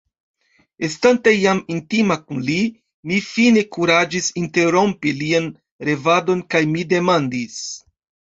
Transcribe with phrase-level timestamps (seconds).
[0.85, 2.55] Estante jam intima kun li,
[3.11, 5.49] mi fine kuraĝis interrompi lian
[5.91, 7.63] revadon kaj mi demandis: